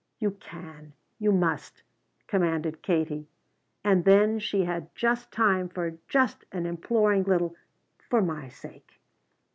[0.17, 0.93] "You can.
[1.19, 1.83] You must!"
[2.25, 3.27] commanded Katie.
[3.83, 7.55] And then she had just time for just an imploring little:
[8.09, 8.93] "For my sake."